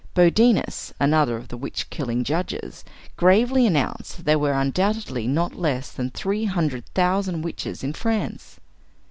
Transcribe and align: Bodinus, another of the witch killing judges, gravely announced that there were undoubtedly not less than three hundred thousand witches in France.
Bodinus, 0.15 0.91
another 0.99 1.37
of 1.37 1.49
the 1.49 1.57
witch 1.57 1.91
killing 1.91 2.23
judges, 2.23 2.83
gravely 3.17 3.67
announced 3.67 4.17
that 4.17 4.23
there 4.23 4.39
were 4.39 4.53
undoubtedly 4.53 5.27
not 5.27 5.53
less 5.53 5.91
than 5.91 6.09
three 6.09 6.45
hundred 6.45 6.87
thousand 6.95 7.43
witches 7.43 7.83
in 7.83 7.93
France. 7.93 8.59